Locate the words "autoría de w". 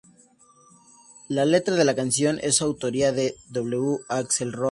2.63-3.99